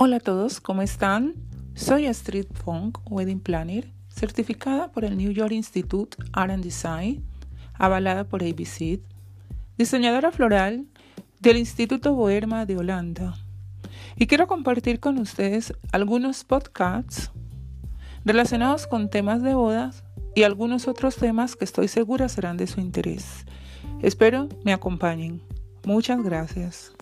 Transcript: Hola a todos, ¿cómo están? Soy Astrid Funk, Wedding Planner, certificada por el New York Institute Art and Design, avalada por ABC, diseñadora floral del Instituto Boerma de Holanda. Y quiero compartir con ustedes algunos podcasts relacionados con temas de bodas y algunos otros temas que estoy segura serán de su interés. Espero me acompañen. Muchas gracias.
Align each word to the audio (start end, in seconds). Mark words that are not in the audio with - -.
Hola 0.00 0.18
a 0.18 0.20
todos, 0.20 0.60
¿cómo 0.60 0.82
están? 0.82 1.34
Soy 1.74 2.06
Astrid 2.06 2.46
Funk, 2.52 3.00
Wedding 3.10 3.40
Planner, 3.40 3.90
certificada 4.08 4.92
por 4.92 5.04
el 5.04 5.16
New 5.16 5.32
York 5.32 5.50
Institute 5.50 6.16
Art 6.32 6.52
and 6.52 6.62
Design, 6.62 7.24
avalada 7.74 8.22
por 8.22 8.44
ABC, 8.44 9.00
diseñadora 9.76 10.30
floral 10.30 10.86
del 11.40 11.56
Instituto 11.56 12.14
Boerma 12.14 12.64
de 12.64 12.76
Holanda. 12.76 13.34
Y 14.14 14.28
quiero 14.28 14.46
compartir 14.46 15.00
con 15.00 15.18
ustedes 15.18 15.74
algunos 15.90 16.44
podcasts 16.44 17.32
relacionados 18.24 18.86
con 18.86 19.10
temas 19.10 19.42
de 19.42 19.54
bodas 19.54 20.04
y 20.36 20.44
algunos 20.44 20.86
otros 20.86 21.16
temas 21.16 21.56
que 21.56 21.64
estoy 21.64 21.88
segura 21.88 22.28
serán 22.28 22.56
de 22.56 22.68
su 22.68 22.80
interés. 22.80 23.44
Espero 24.00 24.48
me 24.64 24.72
acompañen. 24.72 25.42
Muchas 25.84 26.22
gracias. 26.22 26.92